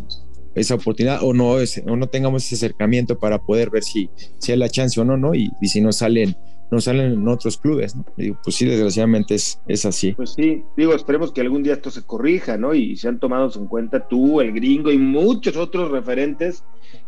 esa 0.55 0.75
oportunidad 0.75 1.19
o 1.23 1.33
no, 1.33 1.51
o 1.51 1.95
no 1.95 2.07
tengamos 2.07 2.45
ese 2.45 2.55
acercamiento 2.55 3.17
para 3.17 3.39
poder 3.39 3.69
ver 3.69 3.83
si, 3.83 4.09
si 4.37 4.51
hay 4.51 4.57
la 4.57 4.69
chance 4.69 4.99
o 4.99 5.05
no, 5.05 5.17
¿no? 5.17 5.35
Y, 5.35 5.51
y 5.61 5.67
si 5.69 5.81
no 5.81 5.91
salen 5.91 6.35
no 6.71 6.79
salen 6.79 7.13
en 7.13 7.27
otros 7.27 7.57
clubes, 7.57 7.95
¿no? 7.95 8.05
Pues 8.15 8.55
sí, 8.55 8.65
desgraciadamente 8.65 9.35
es, 9.35 9.59
es 9.67 9.85
así. 9.85 10.13
Pues 10.13 10.33
sí, 10.33 10.63
digo, 10.77 10.93
esperemos 10.93 11.31
que 11.31 11.41
algún 11.41 11.63
día 11.63 11.73
esto 11.73 11.89
se 11.89 12.03
corrija, 12.03 12.57
¿no? 12.57 12.73
Y 12.73 12.95
se 12.95 13.07
han 13.07 13.19
tomado 13.19 13.51
en 13.55 13.67
cuenta 13.67 14.07
tú, 14.07 14.39
el 14.41 14.53
gringo 14.53 14.91
y 14.91 14.97
muchos 14.97 15.55
otros 15.57 15.89
referentes 15.91 16.63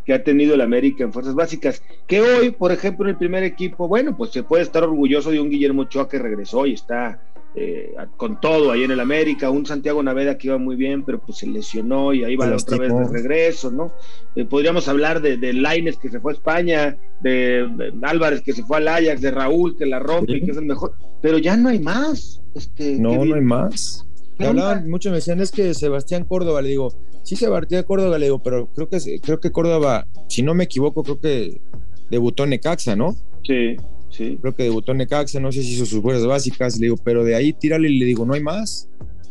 que 0.05 0.13
ha 0.13 0.23
tenido 0.23 0.55
el 0.55 0.61
América 0.61 1.03
en 1.03 1.13
fuerzas 1.13 1.35
básicas, 1.35 1.83
que 2.07 2.21
hoy, 2.21 2.51
por 2.51 2.71
ejemplo, 2.71 3.05
en 3.05 3.11
el 3.11 3.17
primer 3.17 3.43
equipo, 3.43 3.87
bueno, 3.87 4.17
pues 4.17 4.31
se 4.31 4.43
puede 4.43 4.63
estar 4.63 4.83
orgulloso 4.83 5.31
de 5.31 5.39
un 5.39 5.49
Guillermo 5.49 5.83
Ochoa 5.83 6.09
que 6.09 6.19
regresó 6.19 6.65
y 6.65 6.73
está 6.73 7.21
eh, 7.53 7.93
con 8.15 8.39
todo 8.39 8.71
ahí 8.71 8.83
en 8.83 8.91
el 8.91 8.99
América, 9.01 9.49
un 9.49 9.65
Santiago 9.65 10.01
Naveda 10.01 10.37
que 10.37 10.47
iba 10.47 10.57
muy 10.57 10.77
bien, 10.77 11.03
pero 11.03 11.19
pues 11.19 11.39
se 11.39 11.47
lesionó 11.47 12.13
y 12.13 12.23
ahí 12.23 12.37
va 12.37 12.55
otra 12.55 12.77
vez 12.77 12.93
de 12.93 13.07
regreso, 13.07 13.69
¿no? 13.69 13.91
Eh, 14.35 14.45
podríamos 14.45 14.87
hablar 14.87 15.21
de, 15.21 15.35
de 15.35 15.51
Laines 15.51 15.97
que 15.97 16.09
se 16.09 16.21
fue 16.21 16.31
a 16.31 16.35
España, 16.35 16.97
de, 17.19 17.91
Álvarez 18.03 18.41
que 18.41 18.53
se 18.53 18.63
fue 18.63 18.77
al 18.77 18.87
Ajax, 18.87 19.19
de 19.19 19.31
Raúl 19.31 19.75
que 19.77 19.85
la 19.85 19.99
rompe 19.99 20.37
y 20.37 20.41
que 20.41 20.51
es 20.51 20.57
el 20.57 20.65
mejor, 20.65 20.93
pero 21.21 21.37
ya 21.37 21.57
no 21.57 21.67
hay 21.69 21.79
más. 21.79 22.41
Este, 22.55 22.97
no, 22.97 23.25
no 23.25 23.35
hay 23.35 23.41
más. 23.41 24.07
Me 24.37 24.47
hablaban, 24.47 24.89
muchos 24.89 25.11
me 25.11 25.17
decían, 25.17 25.41
es 25.41 25.51
que 25.51 25.73
Sebastián 25.73 26.23
Córdoba, 26.23 26.61
le 26.61 26.69
digo, 26.69 26.93
sí 27.23 27.35
Sebastián 27.35 27.83
Córdoba, 27.83 28.17
le 28.17 28.25
digo, 28.27 28.41
pero 28.41 28.67
creo 28.73 28.87
que, 28.87 29.19
creo 29.21 29.39
que 29.39 29.51
Córdoba, 29.51 30.07
si 30.29 30.41
no 30.41 30.53
me 30.53 30.63
equivoco, 30.63 31.03
creo 31.03 31.19
que 31.19 31.61
debutó 32.09 32.45
en 32.45 32.51
Necaxa, 32.51 32.95
¿no? 32.95 33.13
Sí. 33.43 33.75
Creo 34.17 34.55
que 34.55 34.63
debutó 34.63 34.91
en 34.91 34.99
Necaxa, 34.99 35.39
no 35.39 35.51
sé 35.51 35.63
si 35.63 35.73
hizo 35.73 35.85
sus 35.85 36.01
fuerzas 36.01 36.25
básicas, 36.25 36.77
le 36.79 36.87
digo, 36.87 36.97
pero 37.03 37.23
de 37.23 37.35
ahí 37.35 37.53
tírale 37.53 37.89
y 37.89 37.99
le 37.99 38.05
digo, 38.05 38.25
no 38.25 38.33
hay 38.33 38.41
más, 38.41 38.89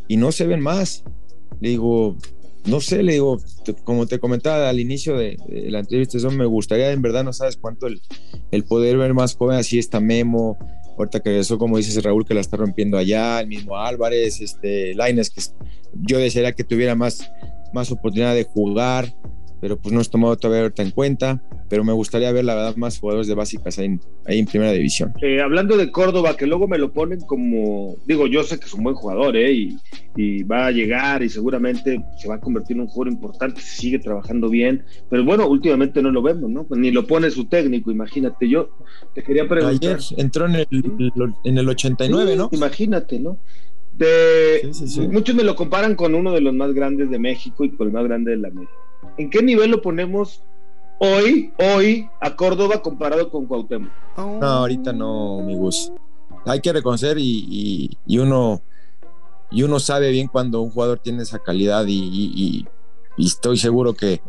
y 0.09 0.17
no 0.17 0.33
se 0.33 0.47
ven 0.47 0.61
más. 0.61 1.05
Le 1.61 1.71
digo, 1.71 2.17
no 2.65 2.81
sé, 2.81 3.03
le 3.03 3.13
digo, 3.13 3.39
como 3.85 4.07
te 4.07 4.19
comentaba 4.19 4.69
al 4.69 4.81
inicio 4.81 5.17
de, 5.17 5.37
la 5.49 5.81
entrevista, 5.81 6.19
eso 6.19 6.31
me 6.31 6.45
gustaría, 6.45 6.93
en 6.93 7.03
verdad 7.03 7.25
no 7.25 7.33
sabes 7.33 7.57
cuánto 7.57 7.87
el, 7.87 8.65
poder 8.65 8.99
ver 8.99 9.15
más 9.15 9.35
joven, 9.35 9.57
así 9.57 9.79
está 9.79 10.01
Memo, 10.01 10.59
ahorita 10.99 11.21
que 11.21 11.39
eso 11.39 11.59
como 11.59 11.77
dices 11.79 12.03
Raúl, 12.03 12.27
que 12.27 12.35
la 12.35 12.41
está 12.41 12.57
rompiendo 12.57 12.99
allá, 12.99 13.41
el 13.41 13.49
mismo 13.49 13.77
Álvarez, 13.77 14.41
este, 14.41 14.95
Laines, 14.95 15.31
que 15.31 15.43
yo 15.95 16.19
desearía 16.19 16.53
que 16.53 16.65
tuviera 16.65 16.95
más, 16.95 17.31
más 17.73 17.91
oportunidad 17.91 18.35
de 18.35 18.45
jugar, 18.45 19.15
pero 19.61 19.76
pues 19.76 19.95
no 19.95 20.00
es 20.00 20.11
tomado 20.11 20.37
todavía 20.37 20.62
ahorita 20.62 20.83
en 20.83 20.90
cuenta, 20.90 21.43
pero 21.69 21.85
me 21.85 21.93
gustaría 21.93 22.33
ver 22.33 22.45
la 22.45 22.55
verdad 22.55 22.76
más 22.76 22.99
jugadores 22.99 23.26
de 23.26 23.35
básicas 23.35 23.79
ahí 23.79 23.99
en, 24.26 24.47
primera 24.47 24.73
división. 24.73 25.12
Eh, 25.23 25.40
hablando 25.40 25.76
de 25.76 25.90
Córdoba, 25.90 26.37
que 26.37 26.47
luego 26.47 26.67
me 26.67 26.79
lo 26.79 26.93
ponen 26.93 27.21
como, 27.21 27.97
digo, 28.07 28.26
yo 28.26 28.43
sé 28.43 28.59
que 28.59 28.67
es 28.67 28.75
un 28.75 28.85
buen 28.85 28.97
jugador, 28.97 29.37
¿eh? 29.37 29.52
Y, 29.52 29.79
y, 30.17 30.43
va 30.45 30.67
a 30.67 30.71
llegar 30.71 31.23
y 31.23 31.29
seguramente 31.29 32.02
se 32.19 32.29
va 32.29 32.37
a 32.37 32.40
convertir 32.40 32.76
en 32.76 32.83
un 32.83 32.88
jugador 32.88 33.12
importante 33.12 33.61
si 33.61 33.83
sigue 33.83 33.99
trabajando 33.99 34.49
bien, 34.49 34.85
pero 35.09 35.25
bueno, 35.25 35.47
últimamente 35.47 36.02
no 36.02 36.11
lo 36.11 36.23
vemos, 36.23 36.50
¿no? 36.50 36.64
Pues 36.64 36.81
ni 36.81 36.90
lo 36.90 37.07
pone 37.07 37.31
su 37.31 37.45
técnico, 37.47 37.90
imagínate, 37.90 38.49
yo 38.49 38.71
te 39.14 39.23
quería 39.23 39.47
preguntar. 39.47 39.97
Ayer 39.97 39.99
entró 40.17 40.47
en 40.47 40.55
el, 40.57 40.67
en 41.45 41.59
el 41.59 41.69
89, 41.69 42.37
¿no? 42.37 42.49
Imagínate, 42.52 43.21
¿no? 43.21 43.38
Muchos 45.11 45.35
me 45.35 45.45
lo 45.45 45.55
comparan 45.55 45.95
con 45.95 46.14
uno 46.14 46.33
de 46.33 46.40
los 46.40 46.55
más 46.55 46.73
grandes 46.73 47.11
de 47.11 47.19
México 47.19 47.64
y 47.64 47.71
con 47.71 47.88
el 47.88 47.93
más 47.93 48.05
grande 48.05 48.31
de 48.31 48.38
la 48.38 48.49
América. 48.49 48.73
¿En 49.16 49.30
qué 49.30 49.42
nivel 49.42 49.71
lo 49.71 49.83
ponemos 49.83 50.42
hoy, 50.99 51.52
hoy, 51.59 52.09
a 52.21 52.37
Córdoba 52.37 52.83
comparado 52.83 53.30
con 53.30 53.47
Cuauhtémoc? 53.47 53.90
No, 54.16 54.42
ahorita 54.42 54.92
no, 54.92 55.40
mi 55.42 55.57
Gus. 55.57 55.92
Hay 56.47 56.61
que 56.61 56.73
reconocer 56.73 57.16
y, 57.19 57.99
uno, 58.09 58.62
y 59.50 59.62
uno 59.62 59.80
sabe 59.80 60.11
bien 60.11 60.28
cuando 60.28 60.62
un 60.62 60.71
jugador 60.71 60.99
tiene 60.99 61.23
esa 61.23 61.38
calidad 61.38 61.85
y, 61.87 62.66
estoy 63.19 63.59
seguro 63.59 63.92
que, 63.92 64.23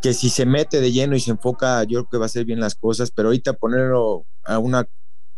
que 0.00 0.14
si 0.14 0.30
se 0.30 0.46
mete 0.46 0.80
de 0.80 0.92
lleno 0.92 1.16
y 1.16 1.20
se 1.20 1.30
enfoca, 1.30 1.84
yo 1.84 2.00
creo 2.00 2.08
que 2.10 2.18
va 2.18 2.24
a 2.24 2.26
hacer 2.26 2.44
bien 2.46 2.60
las 2.60 2.74
cosas, 2.74 3.10
pero 3.10 3.28
ahorita 3.28 3.52
ponerlo 3.54 4.24
a 4.44 4.58
una 4.58 4.86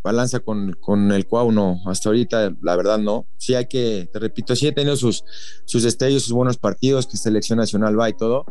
balanza 0.09 0.39
con, 0.39 0.73
con 0.79 1.11
el 1.11 1.27
Cuau, 1.27 1.51
no. 1.51 1.81
Hasta 1.85 2.09
ahorita, 2.09 2.55
la 2.61 2.75
verdad, 2.75 2.97
no. 2.97 3.27
Sí 3.37 3.53
hay 3.53 3.67
que, 3.67 4.09
te 4.11 4.19
repito, 4.19 4.55
sí 4.55 4.67
he 4.67 4.71
tenido 4.71 4.95
sus, 4.95 5.23
sus 5.65 5.83
destellos, 5.83 6.23
sus 6.23 6.33
buenos 6.33 6.57
partidos, 6.57 7.05
que 7.05 7.17
selección 7.17 7.59
nacional 7.59 7.99
va 7.99 8.09
y 8.09 8.13
todo, 8.13 8.43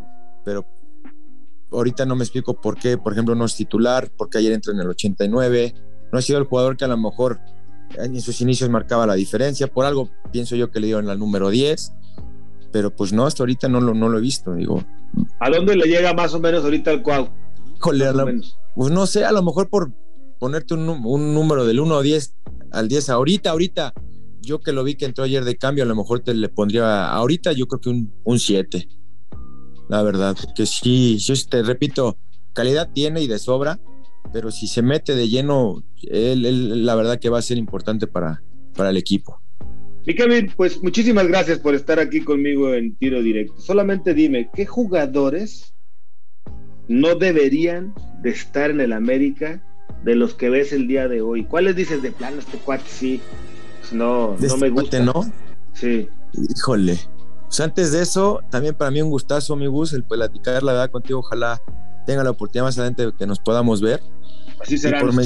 pero 0.44 0.64
ahorita 1.72 2.06
no 2.06 2.14
me 2.14 2.22
explico 2.22 2.60
por 2.60 2.78
qué, 2.78 2.96
por 2.96 3.12
ejemplo, 3.12 3.34
no 3.34 3.44
es 3.44 3.56
titular, 3.56 4.10
porque 4.16 4.38
ayer 4.38 4.52
entró 4.52 4.72
en 4.72 4.80
el 4.80 4.88
89, 4.88 5.74
no 6.12 6.18
ha 6.18 6.22
sido 6.22 6.38
el 6.38 6.44
jugador 6.44 6.76
que 6.76 6.84
a 6.84 6.88
lo 6.88 6.96
mejor 6.96 7.40
en 7.96 8.20
sus 8.20 8.40
inicios 8.40 8.70
marcaba 8.70 9.06
la 9.06 9.14
diferencia, 9.14 9.66
por 9.66 9.84
algo 9.84 10.10
pienso 10.30 10.54
yo 10.54 10.70
que 10.70 10.78
le 10.78 10.86
dio 10.86 11.00
en 11.00 11.06
la 11.06 11.16
número 11.16 11.50
10, 11.50 11.92
pero 12.70 12.94
pues 12.94 13.12
no, 13.12 13.26
hasta 13.26 13.42
ahorita 13.42 13.68
no 13.68 13.80
lo, 13.80 13.94
no 13.94 14.08
lo 14.08 14.18
he 14.18 14.20
visto, 14.20 14.54
digo. 14.54 14.84
¿A 15.40 15.50
dónde 15.50 15.74
le 15.74 15.86
llega 15.86 16.14
más 16.14 16.32
o 16.34 16.40
menos 16.40 16.62
ahorita 16.62 16.92
el 16.92 17.02
Cuau? 17.02 17.30
pues 18.74 18.92
no 18.92 19.06
sé, 19.06 19.24
a 19.24 19.32
lo 19.32 19.42
mejor 19.42 19.68
por, 19.68 19.92
ponerte 20.38 20.74
un, 20.74 20.86
número 21.34 21.66
del 21.66 21.80
1 21.80 21.96
a 21.96 22.02
10 22.02 22.34
al 22.70 22.88
10 22.88 23.08
ahorita, 23.10 23.50
ahorita, 23.50 23.92
yo 24.40 24.60
que 24.60 24.72
lo 24.72 24.84
vi 24.84 24.94
que 24.94 25.06
entró 25.06 25.24
ayer 25.24 25.44
de 25.44 25.56
cambio, 25.56 25.84
a 25.84 25.86
lo 25.86 25.96
mejor 25.96 26.20
te 26.20 26.34
le 26.34 26.48
pondría 26.48 27.08
ahorita, 27.08 27.52
yo 27.52 27.66
creo 27.66 27.80
que 27.80 27.88
un, 27.90 28.12
un 28.24 28.38
7. 28.38 28.88
La 29.88 30.02
verdad, 30.02 30.36
que 30.54 30.66
sí, 30.66 31.16
yo 31.18 31.34
te 31.48 31.62
repito, 31.62 32.18
calidad 32.52 32.90
tiene 32.92 33.22
y 33.22 33.26
de 33.26 33.38
sobra, 33.38 33.80
pero 34.32 34.50
si 34.50 34.66
se 34.66 34.82
mete 34.82 35.14
de 35.14 35.28
lleno, 35.28 35.82
él, 36.02 36.84
la 36.84 36.94
verdad 36.94 37.18
que 37.18 37.30
va 37.30 37.38
a 37.38 37.42
ser 37.42 37.56
importante 37.56 38.06
para, 38.06 38.42
para 38.74 38.90
el 38.90 38.96
equipo. 38.96 39.40
Y 40.06 40.14
Kevin, 40.14 40.50
pues 40.56 40.82
muchísimas 40.82 41.26
gracias 41.28 41.58
por 41.58 41.74
estar 41.74 41.98
aquí 41.98 42.20
conmigo 42.20 42.72
en 42.72 42.96
tiro 42.96 43.22
directo. 43.22 43.60
Solamente 43.60 44.14
dime, 44.14 44.50
¿qué 44.54 44.64
jugadores 44.64 45.74
no 46.88 47.14
deberían 47.14 47.94
de 48.22 48.30
estar 48.30 48.70
en 48.70 48.80
el 48.80 48.92
América 48.92 49.62
de 50.04 50.14
los 50.14 50.34
que 50.34 50.50
ves 50.50 50.72
el 50.72 50.86
día 50.86 51.08
de 51.08 51.20
hoy? 51.20 51.44
¿Cuáles 51.44 51.76
dices 51.76 52.02
de 52.02 52.12
plano 52.12 52.38
este 52.38 52.58
cuate 52.58 52.84
sí? 52.86 53.20
Pues 53.80 53.92
no, 53.92 54.36
no 54.38 54.56
me 54.56 54.66
este 54.66 54.70
gusta. 54.70 55.00
¿no? 55.00 55.32
Sí. 55.72 56.08
Híjole. 56.32 56.98
Pues 57.46 57.60
antes 57.60 57.92
de 57.92 58.02
eso, 58.02 58.40
también 58.50 58.74
para 58.74 58.90
mí 58.90 59.00
un 59.00 59.10
gustazo, 59.10 59.56
mi 59.56 59.66
Gus, 59.66 59.94
el 59.94 60.04
platicar 60.04 60.62
la 60.62 60.72
verdad 60.72 60.90
contigo. 60.90 61.20
Ojalá 61.20 61.62
tenga 62.06 62.22
la 62.22 62.30
oportunidad 62.30 62.64
más 62.64 62.78
adelante 62.78 63.10
que 63.18 63.26
nos 63.26 63.38
podamos 63.38 63.80
ver. 63.80 64.02
Así 64.60 64.76
será, 64.76 65.00
por 65.00 65.10
una 65.10 65.22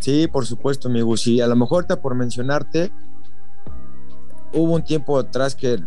Sí, 0.00 0.28
por 0.28 0.46
supuesto, 0.46 0.88
mi 0.88 1.00
Gus. 1.00 1.26
Y 1.26 1.40
a 1.40 1.46
lo 1.46 1.56
mejor 1.56 1.86
por 1.86 2.14
mencionarte, 2.14 2.92
hubo 4.52 4.74
un 4.74 4.84
tiempo 4.84 5.18
atrás 5.18 5.54
que 5.54 5.78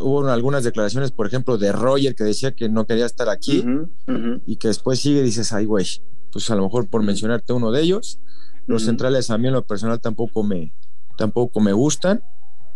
hubo 0.00 0.26
algunas 0.28 0.64
declaraciones, 0.64 1.10
por 1.10 1.26
ejemplo, 1.26 1.58
de 1.58 1.72
Roger 1.72 2.14
que 2.14 2.24
decía 2.24 2.52
que 2.52 2.68
no 2.68 2.86
quería 2.86 3.06
estar 3.06 3.28
aquí 3.28 3.64
y 4.46 4.56
que 4.56 4.68
después 4.68 5.00
sigue 5.00 5.20
y 5.20 5.24
dices, 5.24 5.52
ay, 5.52 5.66
güey, 5.66 5.86
pues 6.32 6.50
a 6.50 6.54
lo 6.54 6.62
mejor 6.62 6.88
por 6.88 7.02
mencionarte 7.02 7.52
uno 7.52 7.70
de 7.70 7.82
ellos. 7.82 8.20
Los 8.66 8.84
centrales 8.84 9.30
a 9.30 9.38
mí 9.38 9.48
en 9.48 9.54
lo 9.54 9.66
personal 9.66 10.00
tampoco 10.00 10.42
me, 10.42 10.72
tampoco 11.16 11.60
me 11.60 11.72
gustan. 11.72 12.22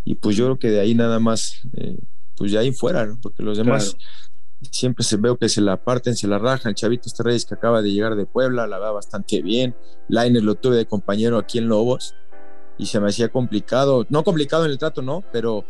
Y 0.04 0.16
pues 0.16 0.36
yo 0.36 0.44
creo 0.46 0.58
que 0.58 0.70
de 0.70 0.80
ahí 0.80 0.94
nada 0.94 1.18
más, 1.18 1.60
eh, 1.74 1.98
pues 2.36 2.50
ya 2.52 2.60
ahí 2.60 2.72
fuera, 2.72 3.16
porque 3.22 3.42
los 3.42 3.56
demás 3.56 3.96
siempre 4.70 5.04
se 5.04 5.16
veo 5.16 5.36
que 5.36 5.48
se 5.48 5.60
la 5.60 5.82
parten, 5.82 6.16
se 6.16 6.26
la 6.26 6.38
rajan. 6.38 6.74
Chavito 6.74 7.04
este 7.06 7.22
Reyes 7.22 7.44
que 7.44 7.54
acaba 7.54 7.82
de 7.82 7.92
llegar 7.92 8.16
de 8.16 8.26
Puebla, 8.26 8.66
la 8.66 8.78
va 8.78 8.92
bastante 8.92 9.42
bien. 9.42 9.74
Lainer 10.08 10.42
lo 10.42 10.54
tuve 10.54 10.76
de 10.76 10.86
compañero 10.86 11.38
aquí 11.38 11.58
en 11.58 11.68
Lobos 11.68 12.14
y 12.76 12.86
se 12.86 13.00
me 13.00 13.08
hacía 13.08 13.28
complicado, 13.28 14.04
no 14.08 14.24
complicado 14.24 14.64
en 14.64 14.72
el 14.72 14.78
trato, 14.78 15.00
no, 15.00 15.22
pero 15.32 15.64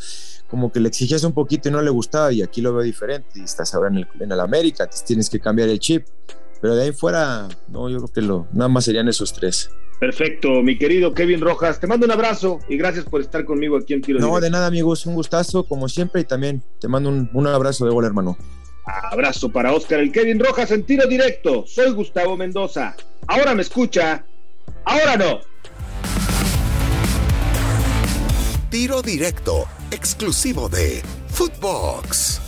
como 0.48 0.72
que 0.72 0.80
le 0.80 0.88
exigías 0.88 1.22
un 1.24 1.32
poquito 1.32 1.68
y 1.68 1.72
no 1.72 1.82
le 1.82 1.90
gustaba 1.90 2.32
y 2.32 2.42
aquí 2.42 2.60
lo 2.60 2.72
veo 2.72 2.82
diferente. 2.82 3.28
Y 3.34 3.42
estás 3.42 3.74
ahora 3.74 3.88
en 3.88 3.96
el, 3.98 4.08
en 4.20 4.32
el 4.32 4.40
América, 4.40 4.88
tienes 5.06 5.28
que 5.28 5.40
cambiar 5.40 5.68
el 5.68 5.78
chip. 5.78 6.06
Pero 6.64 6.76
de 6.76 6.84
ahí 6.84 6.92
fuera, 6.92 7.46
no, 7.68 7.90
yo 7.90 7.98
creo 7.98 8.08
que 8.10 8.22
lo, 8.22 8.48
nada 8.54 8.70
más 8.70 8.86
serían 8.86 9.06
esos 9.06 9.34
tres. 9.34 9.70
Perfecto, 10.00 10.62
mi 10.62 10.78
querido 10.78 11.12
Kevin 11.12 11.42
Rojas, 11.42 11.78
te 11.78 11.86
mando 11.86 12.06
un 12.06 12.12
abrazo 12.12 12.58
y 12.70 12.78
gracias 12.78 13.04
por 13.04 13.20
estar 13.20 13.44
conmigo 13.44 13.76
aquí 13.76 13.92
en 13.92 14.00
Tiro 14.00 14.18
No, 14.18 14.40
de 14.40 14.48
nada, 14.48 14.68
amigos, 14.68 15.04
un 15.04 15.14
gustazo 15.14 15.64
como 15.64 15.90
siempre 15.90 16.22
y 16.22 16.24
también 16.24 16.62
te 16.80 16.88
mando 16.88 17.10
un, 17.10 17.28
un 17.34 17.46
abrazo 17.48 17.84
de 17.84 17.90
gol, 17.90 18.06
hermano. 18.06 18.38
Abrazo 18.86 19.50
para 19.50 19.74
Oscar, 19.74 20.00
el 20.00 20.10
Kevin 20.10 20.40
Rojas 20.40 20.70
en 20.70 20.84
tiro 20.84 21.06
directo. 21.06 21.66
Soy 21.66 21.90
Gustavo 21.90 22.34
Mendoza. 22.34 22.96
Ahora 23.26 23.54
me 23.54 23.60
escucha, 23.60 24.24
ahora 24.86 25.18
no. 25.18 25.40
Tiro 28.70 29.02
directo, 29.02 29.66
exclusivo 29.90 30.70
de 30.70 31.02
Footbox. 31.28 32.40